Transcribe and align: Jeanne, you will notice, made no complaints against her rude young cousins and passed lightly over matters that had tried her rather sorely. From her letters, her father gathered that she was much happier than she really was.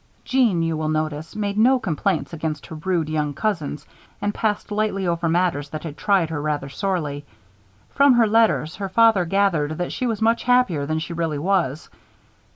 Jeanne, 0.25 0.63
you 0.63 0.75
will 0.75 0.89
notice, 0.89 1.35
made 1.35 1.59
no 1.59 1.77
complaints 1.77 2.33
against 2.33 2.65
her 2.65 2.75
rude 2.77 3.07
young 3.07 3.35
cousins 3.35 3.85
and 4.19 4.33
passed 4.33 4.71
lightly 4.71 5.05
over 5.05 5.29
matters 5.29 5.69
that 5.69 5.83
had 5.83 5.95
tried 5.95 6.31
her 6.31 6.41
rather 6.41 6.69
sorely. 6.69 7.23
From 7.91 8.13
her 8.15 8.25
letters, 8.25 8.77
her 8.77 8.89
father 8.89 9.25
gathered 9.25 9.77
that 9.77 9.91
she 9.93 10.07
was 10.07 10.19
much 10.19 10.41
happier 10.41 10.87
than 10.87 10.97
she 10.97 11.13
really 11.13 11.37
was. 11.37 11.87